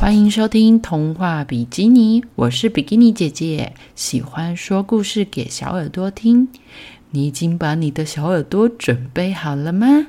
[0.00, 6.48] 欢迎收听童话比基尼，我是比基尼姐姐，喜欢说故事给小耳朵听。
[7.10, 10.06] 你已经把你的小耳朵准备好了吗？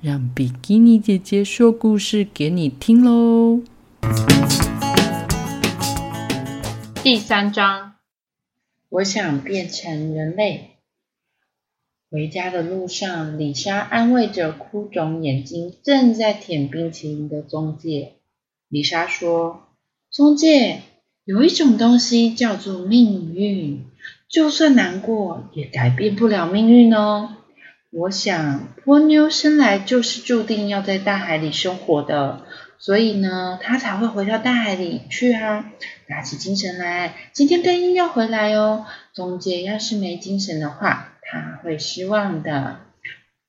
[0.00, 3.60] 让比基尼姐姐说故事给你听喽！
[7.04, 7.96] 第三章，
[8.88, 10.78] 我想变成人类。
[12.10, 18.15] 回家的路上，李莎安慰着哭肿眼睛、正在舔冰淇淋的中介。
[18.76, 19.68] 李莎说
[20.12, 20.82] ：“中介，
[21.24, 23.86] 有一种东西叫做命运，
[24.28, 27.36] 就算难过，也改变不了命运哦。
[27.90, 32.44] 我想，波妞生来就是注定要在大海里生活的，
[32.78, 35.72] 所以呢，她才会回到大海里去啊。
[36.06, 38.84] 打起精神来，今天更衣要回来哦。
[39.14, 42.80] 中介要是没精神的话，他会失望的。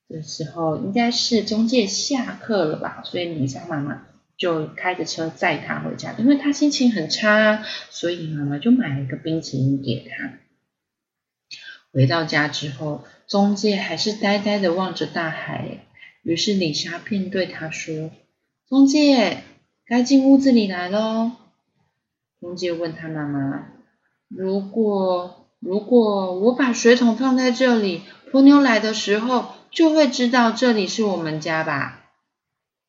[0.07, 4.04] 这时候应该是中介下课了吧，所以李莎妈妈
[4.38, 10.34] 就开着车载他回家，因为他心情很差，所以妈妈就买了一个冰淇淋给他。
[11.91, 15.85] 回到家之后，中介还是呆呆的望着大海，
[16.21, 18.12] 于是李莎便对他说
[18.70, 19.43] ：“中介，
[19.85, 21.32] 该进屋子里来喽。”
[22.40, 23.68] 中介问他妈妈
[24.30, 32.07] ：“如果……”如果我把水桶放在这里，婆妞来的时候就会知道这里是我们家吧？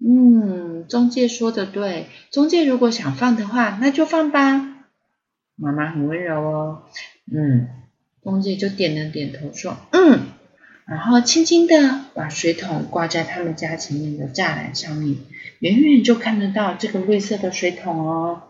[0.00, 4.86] 嗯，中介说的对，中介如果想放的话，那就放吧。
[5.56, 6.82] 妈妈很温柔哦，
[7.32, 7.68] 嗯，
[8.22, 10.20] 中介就点了点头说嗯，
[10.86, 15.16] 然后轻轻的把水桶挂在他们家前面的栅栏上面，
[15.58, 18.42] 远远就看得到这个绿色的水桶哦。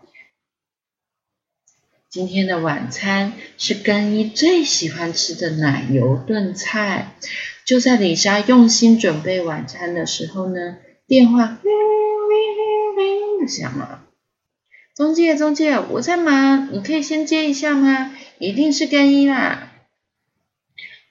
[2.09, 7.13] 今天的晚餐是更衣最喜欢吃的奶油炖菜。
[7.65, 10.77] 就在李莎用心准备晚餐的时候呢，
[11.09, 14.03] 电话铃铃铃铃的响了。
[14.95, 18.15] 中介，中介，我在忙，你可以先接一下吗？
[18.37, 19.71] 一定是更衣啦。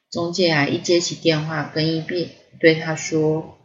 [0.08, 3.58] 中介啊，一接起电话，更衣便对他说：“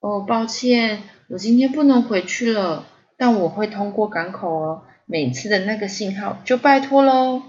[0.00, 2.84] 哦，抱歉，我今天不能回去了，
[3.16, 7.40] 但我会通过港口哦。”每次的那个信号就拜托喽。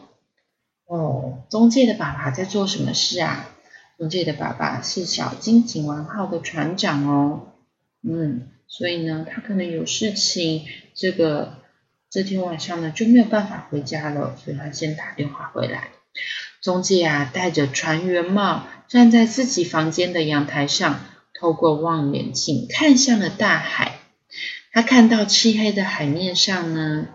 [0.85, 3.49] 哦，中介的爸爸在做什么事啊？
[3.97, 7.47] 中介的爸爸是小金井丸号的船长哦。
[8.01, 11.59] 嗯，所以呢，他可能有事情，这个
[12.09, 15.89] 这天晚上呢就没有办法回家了，所以他先打电话回来。
[16.61, 20.99] 中介啊，戴着船员帽，站在自己房间的阳台上，
[21.33, 23.99] 透过望远镜看向了大海。
[24.71, 27.07] 他看到漆黑的海面上呢。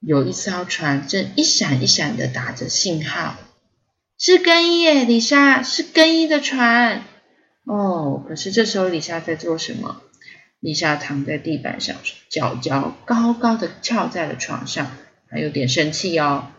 [0.00, 3.36] 有一艘船正一闪一闪的打着信号，
[4.16, 7.02] 是更衣耶，李莎是更衣的船
[7.68, 8.24] 哦。
[8.26, 10.02] 可是这时候李莎在做什么？
[10.60, 11.96] 李莎躺在地板上，
[12.28, 14.90] 脚脚高高的翘在了床上，
[15.28, 16.50] 还有点生气哦。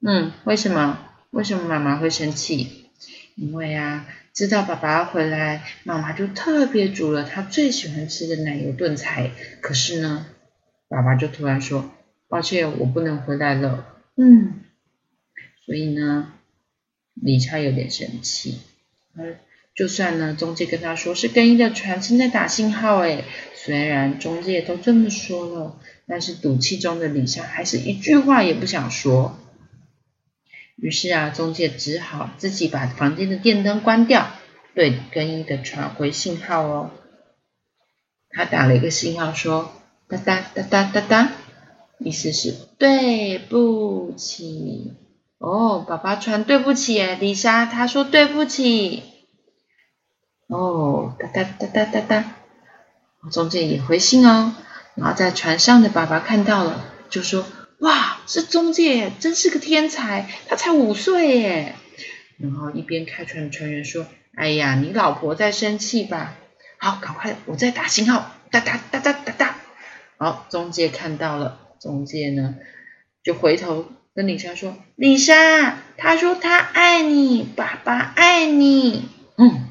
[0.00, 0.98] 嗯，为什么？
[1.30, 2.88] 为什么妈妈会生气？
[3.34, 9.30] 因为啊，知道爸爸要回来，妈妈就特别煮了她最喜欢吃的奶油炖菜。
[9.60, 10.26] 可是呢，
[10.88, 11.90] 爸爸就突然说。
[12.28, 13.84] 抱歉，我不能回来了。
[14.16, 14.60] 嗯，
[15.66, 16.32] 所以呢，
[17.12, 18.58] 李差有点生气。
[19.74, 23.24] 就算呢，中介跟他说是更衣的船正在打信号，诶，
[23.54, 29.38] 虽然中介都这么说了，但是赌气中的李莎还是一句话也不想说。
[30.76, 34.30] 于是啊，中介只好自己把房间的电灯关掉，
[34.74, 36.90] 对更衣的船回信号哦。
[38.28, 39.72] 他打了一个信号，说
[40.08, 41.32] 哒哒哒哒哒哒。
[41.98, 44.92] 意思是对不起
[45.38, 49.04] 哦，爸爸传对不起哎，丽莎她说对不起
[50.52, 52.24] 哦，哒哒哒哒哒哒，
[53.30, 54.54] 中介也回信哦，
[54.94, 57.46] 然后在船上的爸爸看到了，就说
[57.80, 61.74] 哇，是中介，真是个天才，他才五岁耶。
[62.36, 66.34] 然后一边开船的船员说，哎呀，你老婆在生气吧？
[66.78, 69.56] 好，赶快，我在打信号，哒哒哒哒哒哒。
[70.18, 71.60] 好，中介看到了。
[71.80, 72.56] 中介呢，
[73.24, 79.08] 就回头跟李莎说：“李莎，他说他爱你，爸爸爱你。”
[79.38, 79.68] 嗯，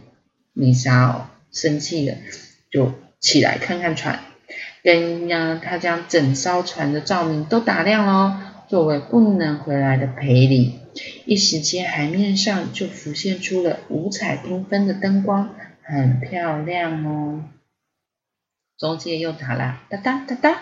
[0.61, 2.15] 米莎哦生气了，
[2.69, 4.19] 就起来看看船，
[4.83, 10.77] 跟呀他将整艘船的照明都打亮了，作为不能回来的赔礼。
[11.25, 15.49] 一时间海面上就浮现出了五彩缤纷的灯光，
[15.81, 17.43] 很漂亮哦。
[18.77, 20.61] 中介又打了哒哒哒哒，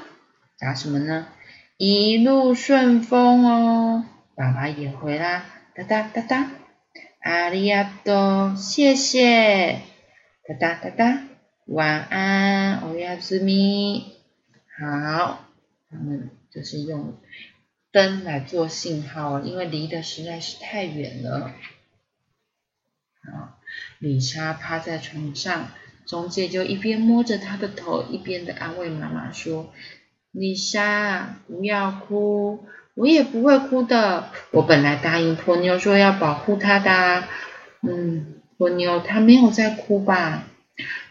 [0.57, 1.27] 打什么呢？
[1.75, 5.43] 一路顺风哦，爸爸也回啦，
[5.75, 6.51] 哒哒哒哒，
[7.19, 9.81] 阿里亚多，谢谢，
[10.47, 11.23] 哒哒哒哒，
[11.65, 14.15] 晚安，欧亚兹咪，
[14.79, 15.45] 好，
[15.89, 17.17] 他们就是用
[17.91, 21.51] 灯来做信号，因为离得实在是太远了。
[23.21, 23.59] 好，
[23.99, 25.71] 李莎趴在床上，
[26.05, 29.73] 中介就一边摸着她的头，一边的安慰妈妈说
[30.31, 34.29] ：“李莎，不要哭，我也不会哭的。
[34.51, 37.23] 我本来答应婆妞说要保护她的。
[37.81, 40.43] 嗯，婆妞她没有在哭吧？”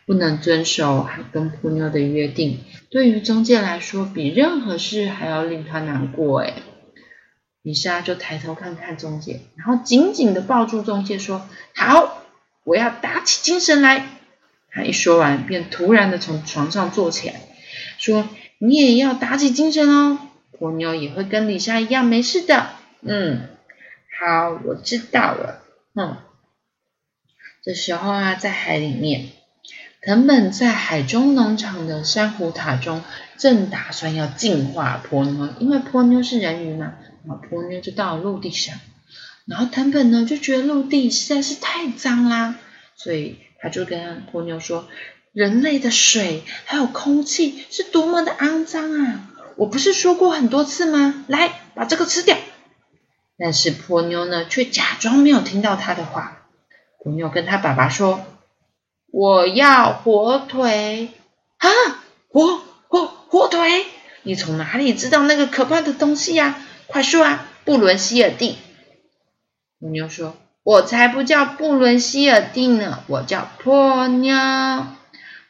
[0.06, 6.40] 不能遵守跟婆妞的约定，对于中介来说，比任何事还要令他难过。
[6.40, 6.54] 哎，
[7.60, 11.46] 李莎就抬头看看中介，然后紧紧的抱住中介，说
[11.76, 12.22] ：“好，
[12.64, 14.06] 我要打起精神来。”
[14.72, 17.34] 他一说完，便突然的从床上坐起来，
[17.98, 18.26] 说
[18.56, 20.18] ：“你也要打起精神哦，
[20.58, 22.70] 婆妞也会跟李莎一样没事的。”
[23.02, 23.48] 嗯，
[24.18, 25.62] 好，我知道了。
[25.94, 26.16] 嗯，
[27.62, 29.28] 这时候啊，在海里面。
[30.00, 33.02] 藤本在海中农场的珊瑚塔中，
[33.36, 36.94] 正打算要净化波妞，因为波妞是人鱼嘛，
[37.26, 38.78] 然后波妞就到了陆地上，
[39.44, 42.54] 然后藤本呢就觉得陆地实在是太脏啦，
[42.94, 44.88] 所以他就跟波妞说
[45.34, 49.27] ：“人类的水还有空气是多么的肮脏啊！
[49.58, 51.24] 我不是说过很多次吗？
[51.26, 52.36] 来，把这个吃掉。”
[53.36, 56.46] 但是波妞呢，却假装没有听到他的话。
[57.02, 58.20] 波妞跟他爸爸说。
[59.10, 61.08] 我要火腿
[61.56, 61.68] 啊！
[62.28, 63.86] 火火火腿！
[64.22, 66.60] 你从哪里知道那个可怕的东西呀？
[66.86, 67.46] 快说啊！
[67.64, 68.58] 布伦希尔蒂。
[69.80, 74.36] 波妞说：“我才不叫布伦希尔蒂呢，我叫波妞。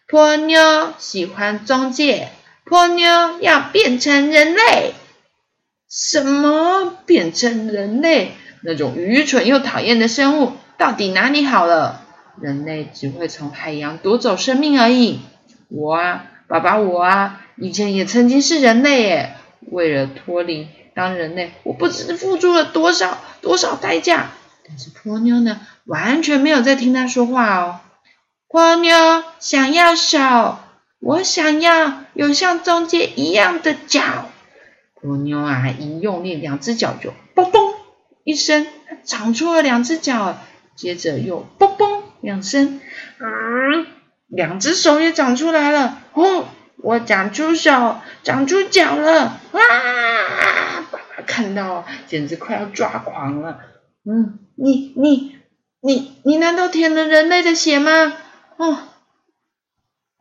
[0.06, 2.31] 波妞喜欢中介，
[2.69, 4.94] 波妞要变成人类。
[5.88, 8.32] 什么变成人类？
[8.62, 12.05] 那种愚蠢又讨厌的生物，到底哪里好了？”
[12.41, 15.20] 人类只会从海洋夺走生命而已。
[15.69, 19.35] 我啊，爸爸，我啊，以前也曾经是人类耶。
[19.70, 24.31] 为了脱离当人类，我不知付出了多少多少代价。
[24.67, 27.81] 但是波妞呢，完全没有在听他说话哦。
[28.49, 30.59] 波妞想要手，
[31.00, 34.30] 我想要有像中介一样的脚。
[35.00, 37.74] 波妞啊，一用力，两只脚就嘣嘣
[38.24, 38.66] 一声，
[39.04, 40.38] 长出了两只脚，
[40.74, 42.02] 接着又嘣嘣。
[42.20, 42.80] 两声，
[43.20, 43.86] 嗯，
[44.26, 46.00] 两只手也长出来了。
[46.14, 46.46] 哦，
[46.78, 49.40] 我长出手，长出脚了。
[49.52, 49.60] 哇！
[50.90, 53.60] 爸爸看到，简直快要抓狂了。
[54.04, 55.36] 嗯，你你
[55.80, 58.12] 你你难道舔了人类的血吗？
[58.56, 58.78] 哦，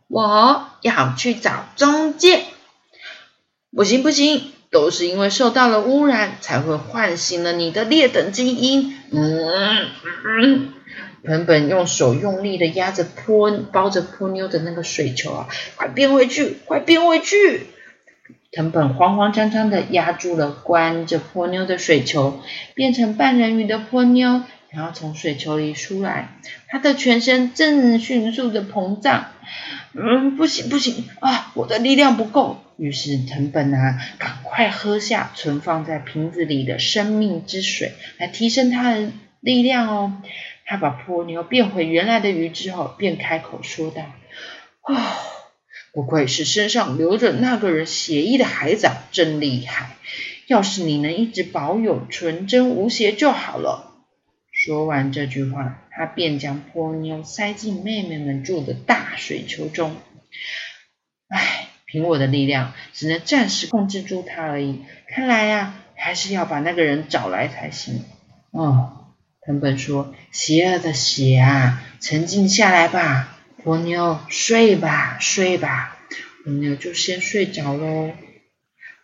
[0.08, 2.44] 我要去找中介。
[3.72, 8.96] 不行不行，都是因为受到了污染，才会唤醒了你的劣等基因。
[9.12, 9.88] 嗯
[10.26, 10.74] 嗯。
[11.24, 17.68] 藤本用手用力的压着泼包着泼妞的那个水球啊，快变回去，快变回去！
[18.52, 22.40] 藤本慌慌张张的压住了关着泼妞的水球，
[22.76, 24.44] 变成半人鱼的泼妞，
[24.78, 26.38] 然后从水球里出来，
[26.68, 29.32] 他的全身正迅速的膨胀。
[29.94, 32.64] 嗯，不行不行啊，我的力量不够。
[32.78, 39.10] 于是藤本啊，赶快喝下存放在瓶子里的生命之水，来提升他的
[39.40, 40.22] 力量哦。
[40.64, 44.04] 他把波妞变回原来的鱼之后，便开口说道
[44.88, 44.96] ：“哦，
[45.92, 49.96] 不愧是身上流着那个人血液的海藻，真厉害！
[50.46, 53.86] 要是你能一直保有纯真无邪就好了。”
[54.68, 59.96] 说完这句话，他便将波妞塞进妹妹们住的大水球中。
[61.30, 64.84] 唉，凭我的力量，只能暂时控制住他而已。
[65.08, 68.04] 看来呀，还是要把那个人找来才行。
[68.52, 69.14] 哦。
[69.40, 75.98] 藤本说：“邪恶的血啊，沉静下来吧，波妞，睡吧，睡吧。”
[76.44, 78.12] 波妞就先睡着喽。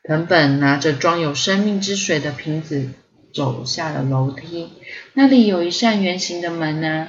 [0.04, 2.90] 藤本拿着装有生命之水的瓶子，
[3.34, 4.70] 走下了楼梯。
[5.14, 7.08] 那里有一扇圆形的门呢。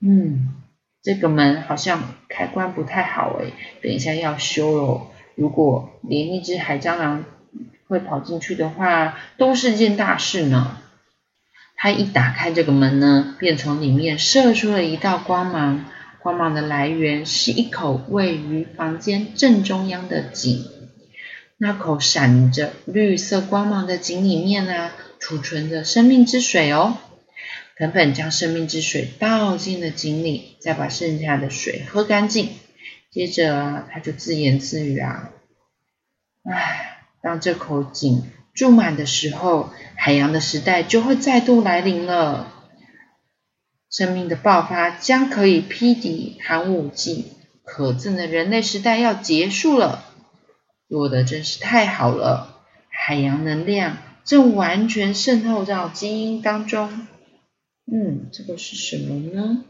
[0.00, 0.48] 嗯，
[1.02, 5.08] 这个门好像开关不太好诶，等一下要修喽。
[5.36, 7.24] 如果连一只海蟑螂
[7.86, 10.78] 会跑进去的话，都是件大事呢。
[11.76, 15.84] 他一打开这个门呢，便从里面射出了一道光芒。
[16.20, 20.64] 光芒的来源是一口位于房间正中央的井。
[21.58, 24.90] 那口闪着绿色光芒的井里面呢，
[25.22, 26.98] 储存着生命之水哦。
[27.76, 32.50] 藤本将生命之水倒进了井里，再把剩下的水喝干净。
[33.12, 35.30] 接着他就自言自语啊
[36.42, 42.52] ：“唉，当这口井……”注满的时候，海洋的时代就会再度来临了。
[43.90, 50.04] 生命的爆发将可以匹敌寒武纪，可憎的人类时代要结束了。
[50.88, 52.60] 做的真是太好了，
[52.90, 57.06] 海洋能量正完全渗透到基因当中。
[57.92, 59.64] 嗯，这个是什么呢？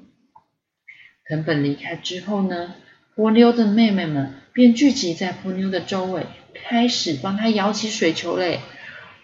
[1.29, 2.75] 藤本离开之后呢，
[3.15, 8.61] 波妞的妹妹们便聚集在波妞的周围，开始帮她摇起水球嘞。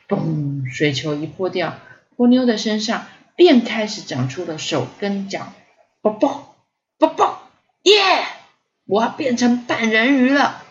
[0.09, 1.79] 嘣，水球一破掉，
[2.17, 3.07] 波妞的身上
[3.37, 5.53] 便开始长出了手跟脚。
[6.01, 6.57] 啵啵
[6.99, 7.43] 啵啵，
[7.83, 7.93] 耶！
[8.87, 10.65] 我要变成半人鱼了。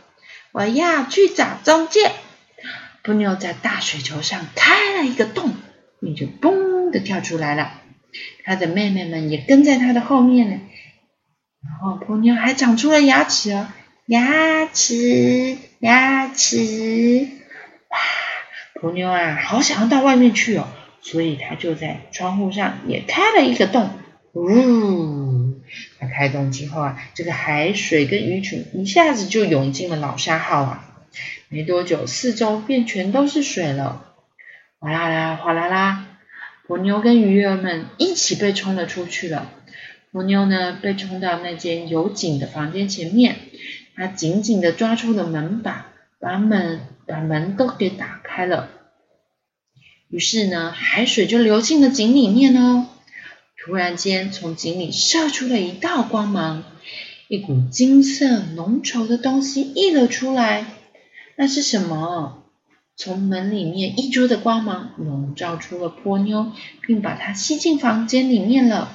[0.53, 2.11] 我要去找中介。
[3.07, 5.53] 波妞在大水球上开了一个洞，
[6.01, 7.71] 你就嘣的跳出来了。
[8.43, 10.59] 他的妹妹们也跟在他的后面呢。
[11.63, 13.69] 然后波妞还长出了牙齿哦，
[14.07, 17.29] 牙齿，牙齿。
[17.89, 17.97] 哇，
[18.81, 20.67] 波妞啊，好想要到外面去哦，
[20.99, 23.89] 所以他就在窗户上也开了一个洞。
[24.33, 25.61] 呜，
[25.97, 30.83] 他开洞之后啊，这个海水跟鱼群一下子就涌进了老沙号啊。
[31.49, 34.13] 没多久，四周便全都是水了，
[34.79, 36.07] 哗啦啦，哗啦啦。
[36.67, 39.49] 波妞跟鱼儿们一起被冲了出去了。
[40.11, 43.37] 波妞呢，被冲到那间有井的房间前面，
[43.95, 45.87] 她紧紧的抓住了门把，
[46.19, 48.69] 把门把门都给打开了。
[50.09, 52.87] 于是呢，海水就流进了井里面哦。
[53.57, 56.63] 突然间，从井里射出了一道光芒，
[57.29, 60.65] 一股金色浓稠的东西溢了出来。
[61.37, 62.43] 那是什么？
[62.95, 66.51] 从门里面溢出的光芒笼罩出了波妞，
[66.81, 68.91] 并把她吸进房间里面了。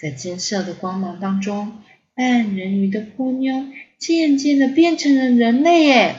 [0.00, 1.80] 在金色的光芒当中，
[2.16, 3.66] 半人鱼的波妞
[3.96, 6.16] 渐渐的变成了人类耶！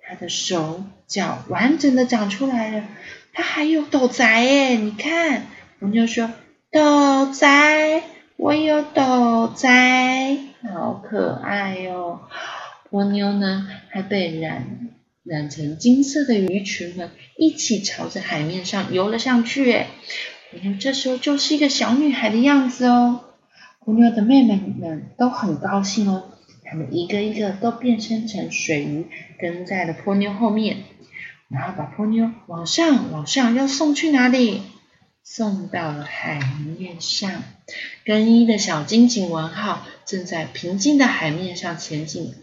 [0.00, 2.84] 她的手脚完整的长出来了，
[3.32, 4.76] 她还有斗宅耶！
[4.76, 5.46] 你看，
[5.80, 6.30] 波妞说
[6.70, 8.04] ：“斗宅，
[8.36, 10.38] 我有斗宅，
[10.72, 12.20] 好可爱哟！”
[12.90, 14.88] 波妞呢，还被染。
[15.24, 19.88] 染成金色的鱼群们一起朝着海面上游了上去，哎，
[20.50, 23.24] 波妞这时候就是一个小女孩的样子哦。
[23.84, 26.30] 波妞的妹妹们都很高兴哦，
[26.64, 29.06] 她们一个一个都变身成水鱼，
[29.38, 30.78] 跟在了波妞后面，
[31.50, 34.62] 然后把波妞往上往上要送去哪里？
[35.22, 36.40] 送到了海
[36.78, 37.42] 面上。
[38.06, 42.34] 更衣的小金井丸号正在平静的海面上前进，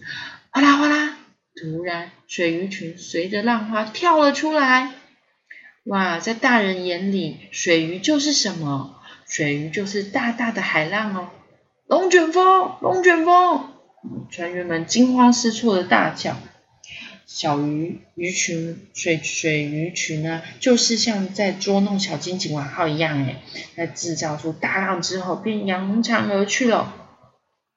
[0.51, 1.17] 哗啦哗啦。
[1.55, 4.91] 突然，水鱼群随着浪花跳了出来。
[5.85, 9.01] 哇，在大人眼里，水鱼就是什么？
[9.27, 11.29] 水鱼就是大大的海浪哦！
[11.87, 13.71] 龙卷风，龙卷风！
[14.29, 16.37] 船员们惊慌失措的大叫。
[17.25, 23.41] 小鱼鱼群，水水鱼群呢，就是像在捉弄小金井丸号一样，哎，
[23.75, 27.04] 在制造出大浪之后，便扬长而去了。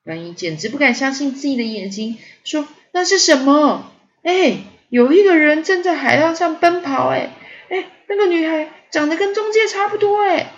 [0.09, 2.67] 观音简直不敢相信自己的眼睛，说。
[2.93, 3.93] 那是什么？
[4.23, 4.57] 哎，
[4.89, 7.29] 有一个人正在海浪上奔跑，哎，
[7.69, 10.51] 哎，那个女孩长得跟中介差不多，哎。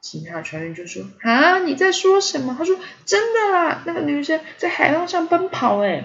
[0.00, 6.02] 其他船员就说：“啊，你在说什么？”他说：“真的啊，那个女生在海浪上奔跑，哎。”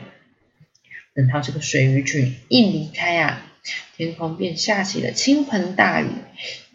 [1.15, 3.41] 等到这个水鱼群一离开啊，
[3.97, 6.09] 天空便下起了倾盆大雨，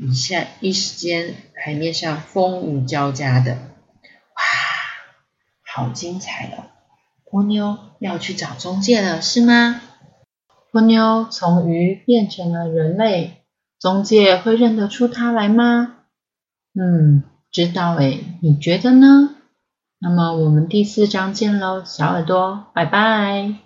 [0.00, 4.42] 一下一时间海面上风雨交加的，哇，
[5.76, 6.64] 好精彩哦！
[7.30, 9.82] 波妞要去找中介了，是吗？
[10.72, 13.42] 波妞从鱼变成了人类，
[13.78, 15.96] 中介会认得出他来吗？
[16.74, 19.36] 嗯，知道诶，你觉得呢？
[19.98, 23.65] 那么我们第四章见喽，小耳朵，拜拜。